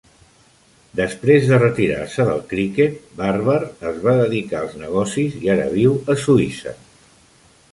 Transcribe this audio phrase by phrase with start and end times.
[0.99, 3.59] Després de retirar-se del criquet, Barber
[3.91, 6.75] es va dedicar als negocis i ara viu a Suïssa.